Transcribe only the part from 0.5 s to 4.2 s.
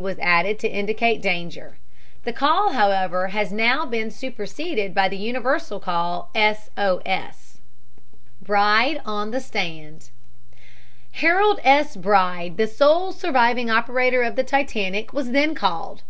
to indicate danger. The call, however, now has been